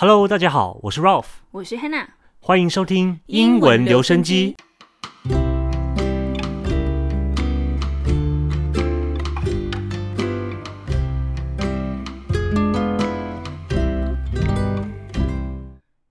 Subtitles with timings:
[0.00, 2.06] Hello，大家好，我是 Ralph，我是 Hannah，
[2.38, 4.54] 欢迎收听英文留声机。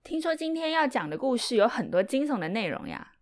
[0.04, 3.12] 听说今天要讲的故事有很多惊悚的内容呀。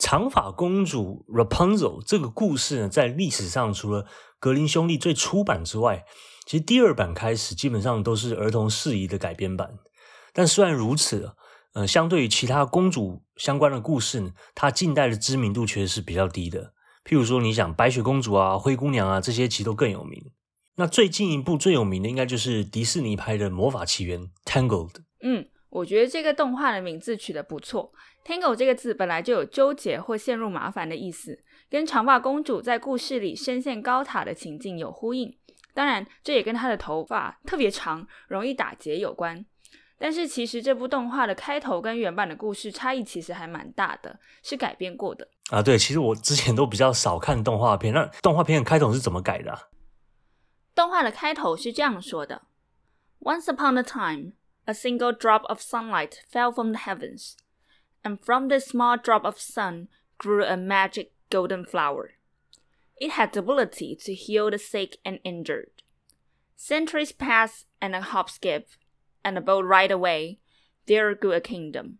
[0.00, 4.04] 长发公主 Rapunzel 这个故事呢，在历史上除了
[4.40, 6.04] 格林兄弟最初版之外，
[6.44, 9.74] 其实第二版开始基本上都是儿童适宜的改编版。
[10.38, 11.32] 但虽然如此，
[11.74, 16.72] 呃，相对于其他公主相关的故事呢，它近代的知名度确实是比较低的。
[17.04, 20.22] 譬如说，你想白雪公主啊、灰姑娘啊这些，其实都更有名。
[20.76, 24.92] 那最近一部最有名的，应该就是迪士尼拍的《魔法奇缘》Tangled。
[25.24, 27.90] 嗯，我觉得这个动画的名字取得不错。
[28.24, 35.36] ，“Tangled” 这个字本来就有纠结或陷入麻烦的意思，跟长发公主在故事里深陷高塔的情境有呼应。
[35.74, 39.44] 当然，这也跟她的头发特别长、容易打结有关。
[39.97, 45.61] 但是其实这部动画的开头跟原版的故事差异其实还蛮大的，是改编过的啊。
[45.61, 49.69] 对，其实我之前都比较少看动画片，那动画片的开头是怎么改的？
[50.75, 52.41] 动画的开头是这样说的：
[53.19, 54.33] Once upon a time,
[54.65, 57.35] a single drop of sunlight fell from the heavens,
[58.01, 62.15] and from this small drop of sun grew a magic golden flower.
[62.95, 65.83] It had the ability to heal the sick and injured.
[66.55, 68.67] Centuries passed, and a hop skip
[69.28, 70.38] and a boat right away,
[70.86, 71.98] there grew a kingdom.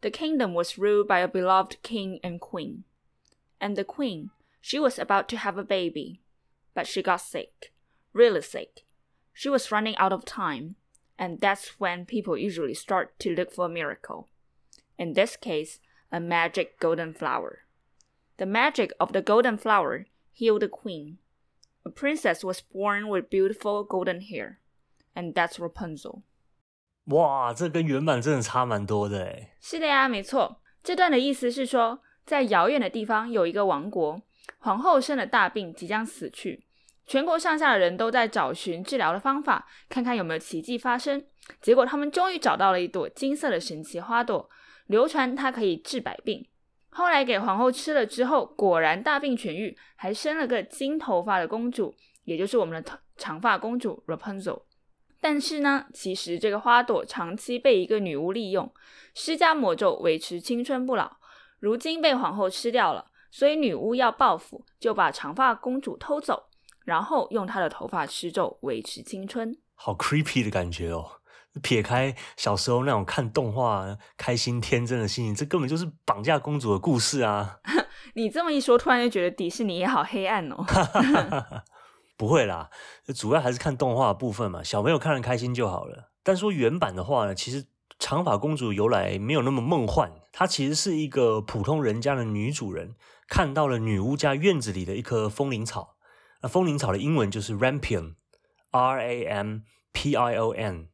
[0.00, 2.82] The kingdom was ruled by a beloved king and queen.
[3.60, 6.20] And the queen, she was about to have a baby,
[6.74, 7.72] but she got sick,
[8.12, 8.84] really sick.
[9.32, 10.74] She was running out of time,
[11.16, 14.28] and that's when people usually start to look for a miracle.
[14.98, 15.78] In this case,
[16.10, 17.60] a magic golden flower.
[18.38, 21.18] The magic of the golden flower healed the queen.
[21.84, 24.58] A princess was born with beautiful golden hair,
[25.14, 26.24] and that's Rapunzel.
[27.08, 29.56] 哇，这跟原版真的差蛮多的哎。
[29.60, 30.60] 是的呀，没错。
[30.82, 34.20] 这段的意思是说，在遥远的地方有一个王国，
[34.58, 36.66] 皇后生了大病，即将死去。
[37.06, 41.24] 全国上下的人都在找寻治疗的方法，看看有没有奇迹发生。
[41.62, 44.50] 结果他们终于找到了一朵金色的神奇花朵，
[44.86, 46.46] 流传它可以治百病。
[46.90, 51.94] 后来给皇后吃了之后，果然大病痊愈，还生了个金头发的公主，
[52.24, 54.60] 也就是我们的长发公主 Rapunzel。
[55.20, 58.72] 但是呢，其实这个花朵长期被一个女巫利用，
[59.14, 61.16] 施加魔咒维持青春不老。
[61.58, 66.48] 如今被皇后吃掉了，所以女巫要报复，就把长发公主偷走，
[66.84, 69.56] 然后用她的头发施咒维持青春。
[69.74, 71.04] 好 creepy 的感觉哦！
[71.62, 73.84] 撇开小时候那种看动画
[74.16, 77.58] 开心天真的心情，这根本就是绑架公主的故事啊！
[78.14, 80.64] 你这么一说，突然就觉得迪士尼也好黑暗哦。
[82.18, 82.68] 不会啦，
[83.14, 86.10] 主要还是看动画部分嘛，小朋友看得开心就好了。
[86.24, 87.66] 但说原版的话呢，其实
[87.98, 92.96] 长发公主由来没有那么梦幻，她其实是一个普通人家的女主人，
[93.28, 95.94] 看到了女巫家院子里的一棵风铃草，
[96.42, 99.60] 那风铃草的英文就是 rampion，R A M
[99.92, 100.88] P I O N，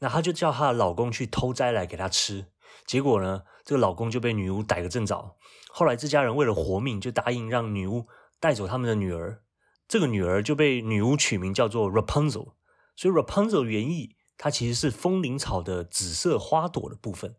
[0.00, 2.48] 那她就叫她的老公去偷摘来给她吃，
[2.86, 5.36] 结果呢，这个老公就被女巫逮个正着。
[5.70, 8.06] 后来这家人为了活命，就答应让女巫
[8.38, 9.40] 带走他们的女儿。
[9.90, 12.52] 这个女儿就被女巫取名叫做 Rapunzel，
[12.94, 17.34] 所以 Rapunzel 原意它其实是风铃草的紫色花朵的部分。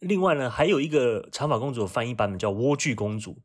[0.00, 3.42] 另外呢，还有一个长发公主的翻译版本叫莴苣公主，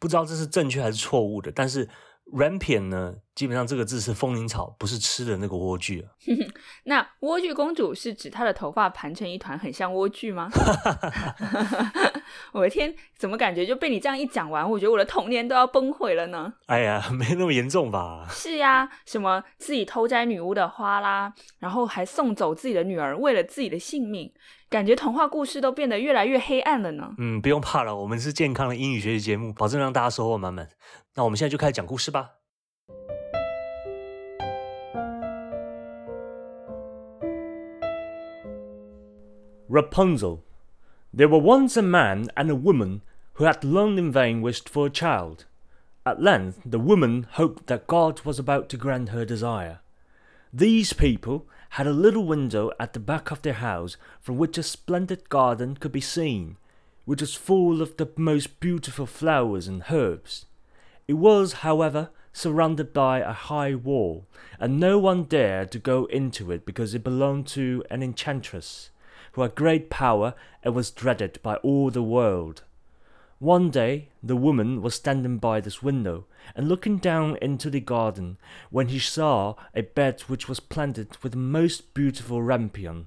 [0.00, 1.88] 不知道这是正确还是错误的，但是。
[2.32, 6.10] Rampion 呢，基本上这个字是风铃草，不是吃的那个莴苣啊。
[6.84, 10.50] 那莴苣公主是指她的头发盘成一团，很像莴苣吗？
[12.52, 16.52] 我的天，怎么感觉就被你这样一讲完，我觉得我的童年都要崩毁了呢？
[16.66, 18.26] 哎呀，没那么严重吧？
[18.30, 24.30] 是呀，什么自己偷摘女巫的花啦，然后还送走自己的女儿，为了自己的性命，
[24.68, 27.14] 感觉童话故事都变得越来越黑暗了呢。
[27.18, 30.68] 嗯，不用怕了，我们是健康的英语学习节目，保证让大家收获满满。
[31.14, 32.41] 那我们现在就开始讲故事吧。
[39.72, 40.44] Rapunzel.
[41.14, 43.00] There were once a man and a woman
[43.34, 45.46] who had long in vain wished for a child.
[46.04, 49.78] At length, the woman hoped that God was about to grant her desire.
[50.52, 54.62] These people had a little window at the back of their house from which a
[54.62, 56.58] splendid garden could be seen,
[57.06, 60.44] which was full of the most beautiful flowers and herbs.
[61.08, 64.26] It was, however, surrounded by a high wall,
[64.60, 68.90] and no one dared to go into it because it belonged to an enchantress,
[69.32, 72.62] who had great power and was dreaded by all the world.
[73.38, 78.36] One day the woman was standing by this window and looking down into the garden
[78.70, 83.06] when she saw a bed which was planted with most beautiful rampion.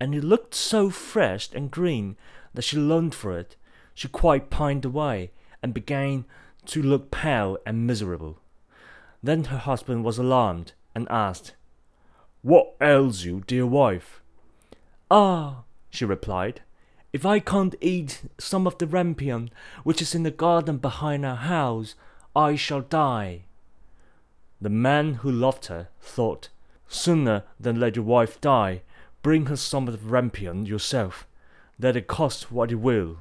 [0.00, 2.16] and it looked so fresh and green
[2.54, 3.56] that she longed for it.
[3.94, 5.30] She quite pined away,
[5.62, 6.24] and began
[6.66, 8.38] to look pale and miserable.
[9.22, 11.54] Then her husband was alarmed, and asked,
[12.42, 14.19] What ails you, dear wife?
[15.10, 16.62] Ah, she replied,
[17.12, 19.50] if I can't eat some of the rampion
[19.82, 21.96] which is in the garden behind our house,
[22.36, 23.42] I shall die.
[24.60, 26.50] The man who loved her thought,
[26.86, 28.82] Sooner than let your wife die,
[29.22, 31.26] bring her some of the rampion yourself,
[31.78, 33.18] let it cost what it will.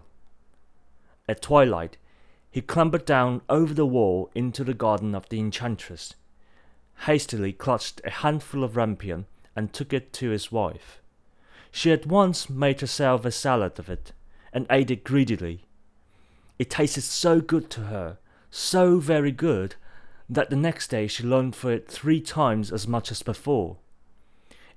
[1.28, 1.98] At twilight,
[2.52, 6.16] he clambered down over the wall into the garden of the enchantress,
[7.06, 9.26] hastily clutched a handful of rampion,
[9.56, 11.00] and took it to his wife.
[11.72, 14.12] She at once made herself a salad of it,
[14.52, 15.66] and ate it greedily.
[16.58, 18.18] It tasted so good to her,
[18.50, 19.76] so very good,
[20.30, 23.78] that the next day she longed for it three times as much as before.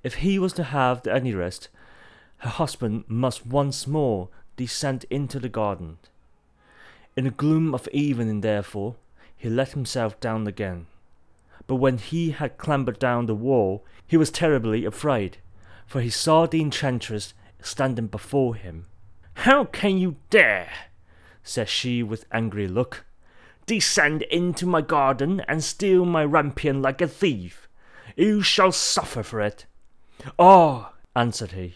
[0.03, 1.69] If he was to have any rest,
[2.37, 5.97] her husband must once more descend into the garden.
[7.15, 8.95] In the gloom of evening, therefore,
[9.35, 10.87] he let himself down again.
[11.67, 15.37] But when he had clambered down the wall, he was terribly afraid
[15.85, 18.85] for he saw the enchantress standing before him.
[19.35, 20.71] How can you dare,
[21.43, 23.05] says she with angry look,
[23.65, 27.67] descend into my garden and steal my rampion like a thief?
[28.15, 29.65] You shall suffer for it.
[30.37, 31.75] Ah, answered he,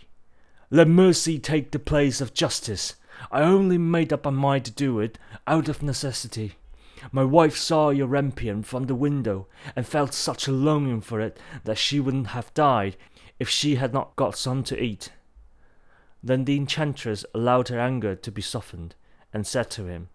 [0.69, 2.95] let mercy take the place of justice.
[3.31, 5.17] I only made up my mind to do it
[5.47, 6.55] out of necessity.
[7.11, 11.39] My wife saw your rampion from the window and felt such a longing for it
[11.63, 12.97] that she wouldn't have died
[13.39, 15.11] if she had not got some to eat.
[16.23, 18.95] Then the enchantress allowed her anger to be softened,
[19.33, 20.09] and said to him,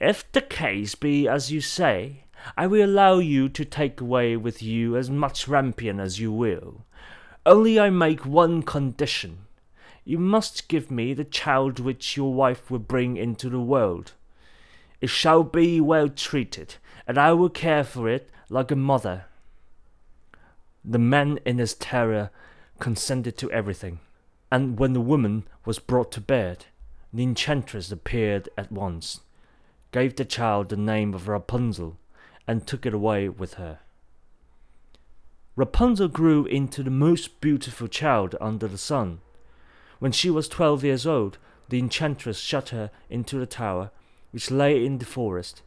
[0.00, 2.24] If the case be as you say,
[2.56, 6.84] I will allow you to take away with you as much rampion as you will.
[7.44, 9.46] Only I make one condition.
[10.04, 14.12] You must give me the child which your wife will bring into the world.
[15.00, 16.76] It shall be well treated,
[17.06, 19.26] and I will care for it like a mother.
[20.90, 22.30] The man in his terror
[22.78, 24.00] consented to everything,
[24.50, 26.64] and when the woman was brought to bed,
[27.12, 29.20] the enchantress appeared at once,
[29.92, 31.98] gave the child the name of Rapunzel,
[32.46, 33.80] and took it away with her.
[35.56, 39.20] Rapunzel grew into the most beautiful child under the sun.
[39.98, 41.36] When she was twelve years old,
[41.68, 43.90] the enchantress shut her into the tower,
[44.30, 45.60] which lay in the forest,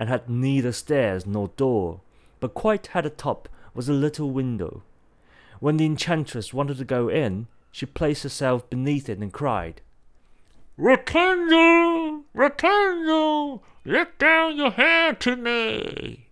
[0.00, 2.00] and had neither stairs nor door,
[2.40, 4.82] but quite had a top was a little window.
[5.60, 9.80] When the enchantress wanted to go in, she placed herself beneath it and cried,
[10.76, 12.24] Rapunzel!
[12.34, 13.62] Rapunzel!
[13.84, 16.28] Let down your hair to me!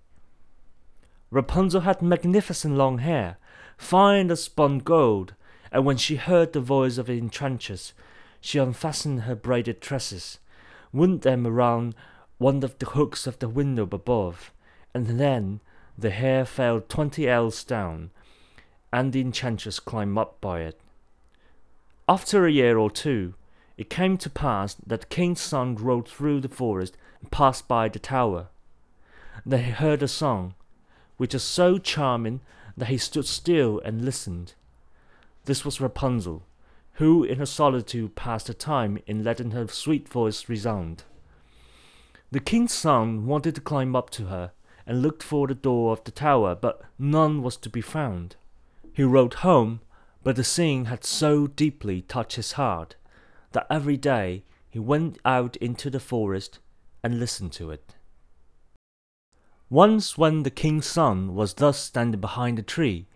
[1.30, 3.38] Rapunzel had magnificent long hair,
[3.76, 5.34] fine as spun gold,
[5.70, 7.92] and when she heard the voice of the enchantress,
[8.40, 10.38] she unfastened her braided tresses,
[10.92, 11.94] wound them around
[12.38, 14.52] one of the hooks of the window above,
[14.94, 15.60] and then
[16.00, 18.10] the hair fell twenty ells down,
[18.92, 20.80] and the enchantress climbed up by it.
[22.08, 23.34] After a year or two,
[23.76, 27.88] it came to pass that the king's son rode through the forest and passed by
[27.88, 28.48] the tower.
[29.46, 30.54] Then he heard a song,
[31.16, 32.40] which was so charming
[32.76, 34.54] that he stood still and listened.
[35.44, 36.42] This was Rapunzel,
[36.94, 41.04] who in her solitude passed her time in letting her sweet voice resound.
[42.30, 44.52] The king's son wanted to climb up to her,
[44.90, 48.34] and looked for the door of the tower, but none was to be found.
[48.92, 49.82] He rode home,
[50.24, 52.96] but the singing had so deeply touched his heart
[53.52, 56.58] that every day he went out into the forest
[57.04, 57.94] and listened to it.
[59.68, 63.06] Once, when the king's son was thus standing behind a tree,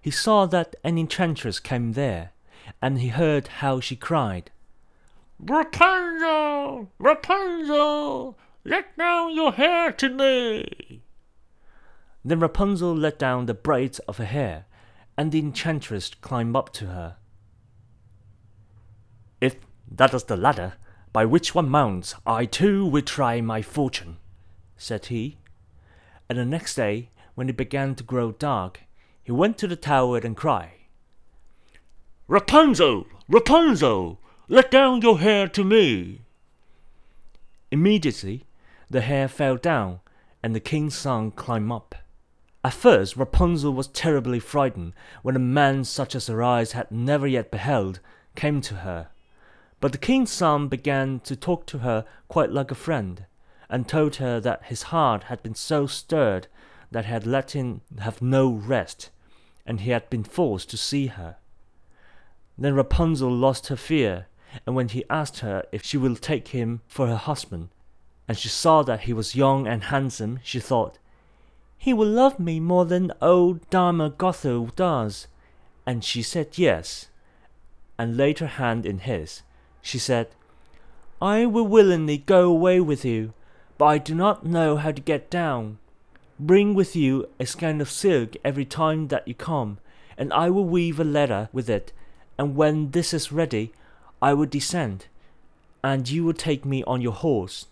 [0.00, 2.32] he saw that an enchantress came there,
[2.80, 4.50] and he heard how she cried,
[5.38, 6.90] Rapunzel!
[6.98, 8.38] Rapunzel!
[8.64, 11.02] Let down your hair to me!
[12.28, 14.66] Then Rapunzel let down the braids of her hair,
[15.16, 17.16] and the enchantress climbed up to her.
[19.40, 19.56] If
[19.90, 20.74] that is the ladder
[21.10, 24.18] by which one mounts, I too will try my fortune,
[24.76, 25.38] said he.
[26.28, 28.82] And the next day, when it began to grow dark,
[29.24, 30.72] he went to the tower and cried,
[32.26, 33.06] Rapunzel!
[33.26, 34.20] Rapunzel!
[34.48, 36.20] Let down your hair to me!
[37.70, 38.44] Immediately,
[38.90, 40.00] the hair fell down,
[40.42, 41.94] and the king's son climbed up.
[42.68, 47.26] At first, Rapunzel was terribly frightened when a man such as her eyes had never
[47.26, 48.00] yet beheld
[48.34, 49.08] came to her.
[49.80, 53.24] But the king's son began to talk to her quite like a friend,
[53.70, 56.46] and told her that his heart had been so stirred
[56.90, 59.08] that had let him have no rest,
[59.64, 61.36] and he had been forced to see her.
[62.58, 64.26] Then Rapunzel lost her fear,
[64.66, 67.70] and when he asked her if she would take him for her husband,
[68.28, 70.98] and she saw that he was young and handsome, she thought,
[71.78, 75.28] He will love me more than old Dama Gothel does.
[75.86, 77.06] And she said yes,
[77.98, 79.42] and laid her hand in his.
[79.80, 80.28] She said,
[81.22, 83.32] I will willingly go away with you,
[83.78, 85.78] but I do not know how to get down.
[86.38, 89.78] Bring with you a skein of silk every time that you come,
[90.16, 91.92] and I will weave a ladder with it,
[92.36, 93.72] and when this is ready,
[94.20, 95.06] I will descend,
[95.82, 97.66] and you will take me on your horse.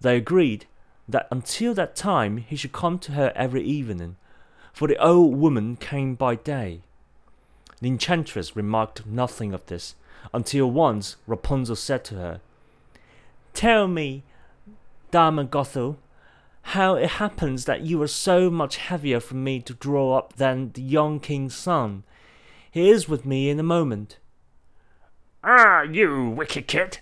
[0.00, 0.66] They agreed
[1.08, 4.16] that until that time he should come to her every evening,
[4.72, 6.80] for the old woman came by day.
[7.80, 9.94] The enchantress remarked nothing of this,
[10.32, 12.40] until once Rapunzel said to her,
[13.54, 14.22] Tell me,
[15.10, 15.96] Dama Gothel,
[16.62, 20.70] how it happens that you are so much heavier for me to draw up than
[20.72, 22.04] the young king's son.
[22.70, 24.18] He is with me in a moment.
[25.44, 27.00] Ah, you wicked kid!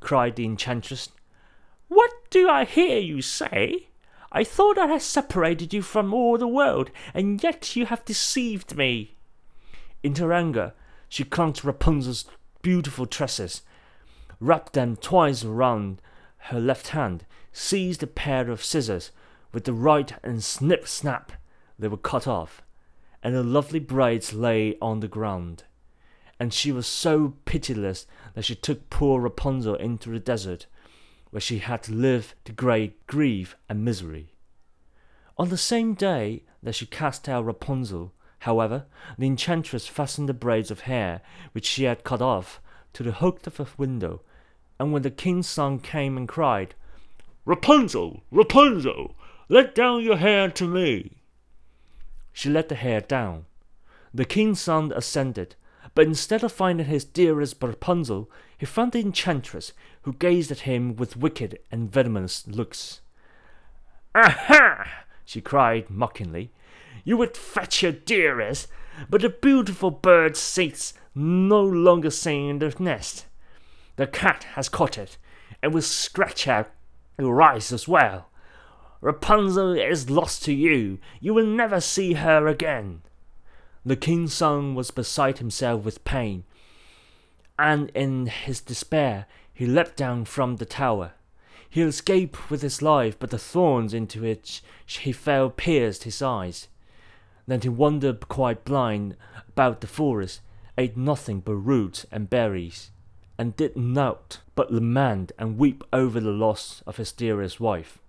[0.00, 1.08] cried the enchantress.
[1.94, 3.88] What do I hear you say?
[4.32, 8.74] I thought I had separated you from all the world, and yet you have deceived
[8.74, 9.14] me.
[10.02, 10.72] In her anger,
[11.10, 12.24] she clung to Rapunzel's
[12.62, 13.60] beautiful tresses,
[14.40, 16.00] wrapped them twice around
[16.48, 19.10] her left hand, seized a pair of scissors
[19.52, 21.32] with the right, and snip snap,
[21.78, 22.62] they were cut off,
[23.22, 25.64] and the lovely braids lay on the ground.
[26.40, 30.64] And she was so pitiless that she took poor Rapunzel into the desert,
[31.32, 34.34] where she had to live great grief and misery.
[35.38, 38.84] On the same day that she cast out Rapunzel, however,
[39.18, 41.22] the enchantress fastened the braids of hair
[41.52, 42.60] which she had cut off
[42.92, 44.20] to the hook of a window,
[44.78, 46.74] and when the king's son came and cried,
[47.46, 49.16] Rapunzel, Rapunzel,
[49.48, 51.12] let down your hair to me.
[52.32, 53.46] She let the hair down.
[54.12, 55.56] The king's son ascended,
[55.94, 60.96] but instead of finding his dearest Rapunzel, he found the enchantress, who gazed at him
[60.96, 63.00] with wicked and venomous looks.
[64.14, 65.04] Aha!
[65.24, 66.50] she cried mockingly.
[67.04, 68.68] You would fetch your dearest,
[69.08, 73.26] but the beautiful bird sits no longer singing in the nest.
[73.96, 75.18] The cat has caught it,
[75.62, 76.70] and will scratch out
[77.18, 78.28] your eyes as well.
[79.00, 80.98] Rapunzel is lost to you.
[81.20, 83.02] You will never see her again.
[83.84, 86.44] The king's son was beside himself with pain,
[87.58, 89.26] and in his despair
[89.62, 91.12] he leapt down from the tower.
[91.70, 96.66] He escaped with his life, but the thorns into which he fell pierced his eyes.
[97.46, 99.16] Then he wandered quite blind
[99.48, 100.40] about the forest,
[100.76, 102.90] ate nothing but roots and berries,
[103.38, 108.00] and did naught but lament and weep over the loss of his dearest wife.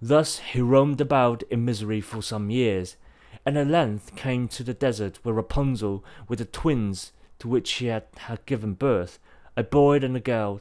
[0.00, 2.96] Thus he roamed about in misery for some years,
[3.44, 7.88] and at length came to the desert where Rapunzel, with the twins to which she
[7.88, 9.18] had, had given birth,
[9.56, 10.60] a boy and a girl,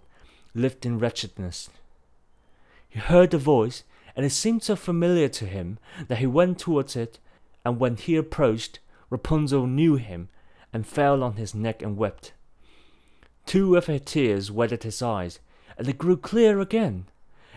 [0.54, 1.70] lived in wretchedness.
[2.88, 3.84] He heard a voice,
[4.16, 7.20] and it seemed so familiar to him that he went towards it,
[7.66, 10.30] and when he approached, Rapunzel knew him,
[10.72, 12.32] and fell on his neck and wept.
[13.46, 15.40] Two of her tears wetted his eyes,
[15.78, 17.06] and they grew clear again,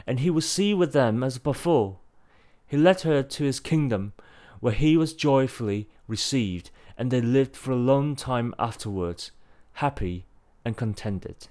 [0.07, 1.99] and he would see with them as before.
[2.67, 4.13] He led her to his kingdom,
[4.59, 9.31] where he was joyfully received, and they lived for a long time afterwards,
[9.75, 10.25] happy
[10.65, 11.49] and contented.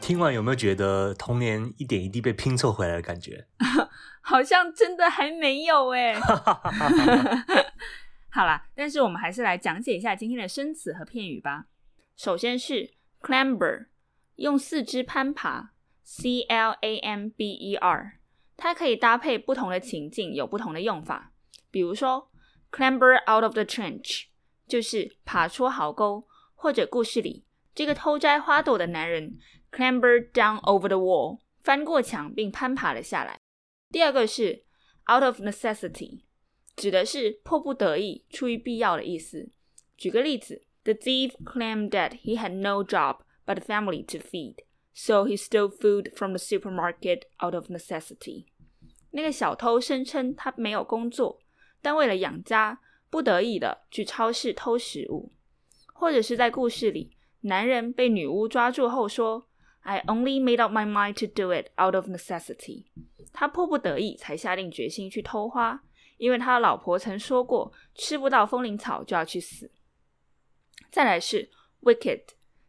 [0.00, 3.46] 听完有没有觉得童年一点一滴被拼凑回来的感觉？
[4.20, 6.14] 好像真的还没有哎。
[8.28, 11.66] 好啦，但是我们还是来讲解一下今天的生词和片语吧。
[12.16, 13.86] 首先是 clamber，
[14.36, 15.71] 用四肢攀爬
[16.02, 18.18] ，c l a m b e r，
[18.56, 21.32] 它可以搭配不同的情境，有不同的用法。
[21.70, 22.30] 比如说
[22.70, 24.24] clamber out of the trench，
[24.66, 27.44] 就是爬出壕沟，或者故事里
[27.74, 29.38] 这个偷摘花朵的男人。
[29.72, 33.40] Clamber down over the wall，翻过墙并攀爬了下来。
[33.90, 34.66] 第二个是
[35.10, 36.24] out of necessity，
[36.76, 39.50] 指的是迫不得已、出于必要的意思。
[39.96, 44.56] 举个例子，The thief claimed that he had no job but family to feed,
[44.92, 48.46] so he stole food from the supermarket out of necessity。
[49.10, 51.40] 那个小偷声称他没有工作，
[51.80, 52.80] 但为了养家，
[53.10, 55.32] 不得已的去超市偷食物。
[55.94, 59.48] 或者是在故事里，男人被女巫抓住后说。
[59.84, 62.84] I only made up my mind to do it out of necessity。
[63.32, 65.82] 他迫不得已才下定决心去偷花，
[66.18, 69.72] 因为他的老婆曾说过，吃不到风铃草就要去死。
[70.92, 72.22] 再来是 wicked，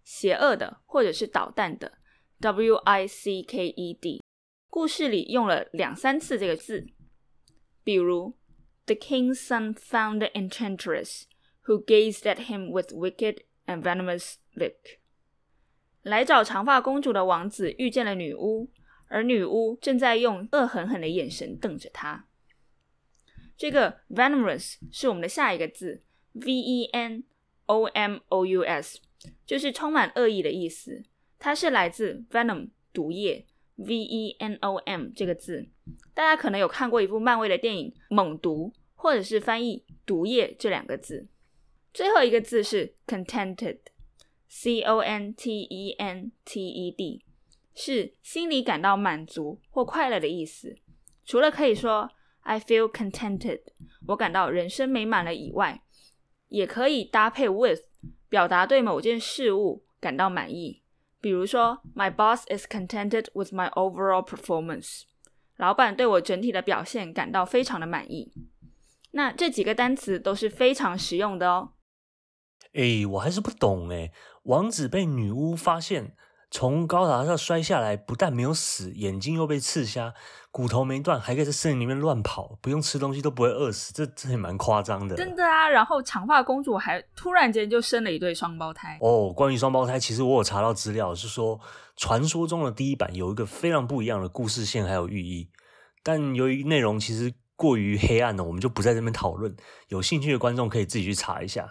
[0.03, 1.99] 邪恶的或者是捣蛋的
[2.43, 4.21] ，W I C K E D。
[4.69, 6.85] 故事里用了两三次这个字，
[7.85, 8.35] 比如
[8.85, 11.23] The king's son found the enchantress
[11.67, 14.75] who gazed at him with wicked and venomous look。
[16.01, 18.69] 来找长发公主的王子遇见了女巫，
[19.07, 22.27] 而女巫正在用恶狠狠的眼神瞪着他。
[23.55, 27.23] 这个 venomous 是我们的下一个字，v e n
[27.67, 28.99] o m o u s，
[29.45, 31.05] 就是充满恶意的意思。
[31.43, 33.45] 它是来自 venom 毒液
[33.75, 35.67] ，v e n o m 这个字，
[36.13, 41.27] 大家可能有看过一部漫威的电影《猛毒》，或者是翻译毒液这两个字。
[41.93, 47.25] 最后一个字是 contented，c o n t e n t e d，
[47.75, 50.77] 是心里感到满足或快乐的意思。
[51.25, 52.09] 除了可以说
[52.43, 53.63] I feel contented，
[54.07, 55.81] 我感到人生美满了以外，
[56.47, 57.81] 也可以搭配 with，
[58.29, 60.82] 表达对某件事物感到满意。
[61.23, 65.03] 比如说，My boss is contented with my overall performance。
[65.55, 68.33] 老板对我整体的表现感到非常的满意。
[69.11, 71.71] 那这几个单词都是非常实用的哦。
[72.73, 74.11] 哎，我还是不懂哎，
[74.43, 76.17] 王子被女巫发现。
[76.51, 80.13] 从高塔上摔下来，不但没有死，眼睛又被刺瞎，
[80.53, 85.15] 骨头没断，还可以在森林里面乱跑，不用吃东西都不会饿死，这这也蛮夸张的。
[85.15, 85.67] 真的啊！
[85.67, 88.99] 然后长发公主还突然间就生了一对双胞胎。
[89.01, 91.59] 哦，关于双胞胎，其实我有查到资料，是说
[91.95, 95.49] 传说中的第一版有一个非常不一样的故事线还有寓意，
[96.03, 99.55] 但由于内容其实过于黑暗了，我们就不在这边讨论。
[99.87, 101.67] 有兴趣的观众可以自己去查一下。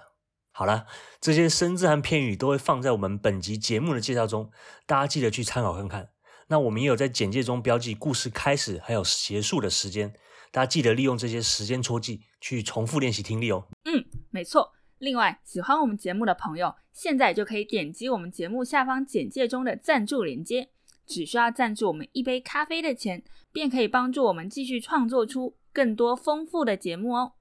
[0.50, 0.86] 好了，
[1.20, 4.50] 这些生字和片语都会放在我们本集节目的介绍中，
[4.86, 6.08] 大家记得去参考看看。
[6.52, 10.12] 那我们也有在简介中标记故事开始还有结束的时间，
[10.50, 13.66] 大家记得利用这些时间戳记去重复练习听力哦。
[13.86, 14.70] 嗯，没错。
[14.98, 20.68] 另外，喜欢我们节目的朋友，现在就可以点击我们节目下方简介中的赞助链接，
[21.06, 27.32] 只需要赞助我们一杯咖啡的钱，便可以帮助我们继续创作出更多丰富的节目哦。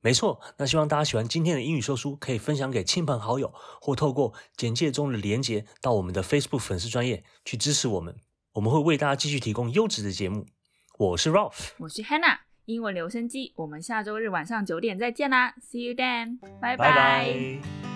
[0.00, 8.14] 没错，那希望大家喜欢今天的英语说书，可以分享给亲朋好友，或透过简介中的连结到我们的 Facebook 粉丝专业去支持我们。
[8.54, 10.46] 我们会为大家继续提供优质的节目。
[10.98, 13.54] 我是 Ralph，我是 Hannah，英文留声机。
[13.56, 17.91] 我们下周日晚上九点再见啦，See you then，拜拜拜。